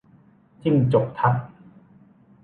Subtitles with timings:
[0.63, 1.35] จิ้งจกทัก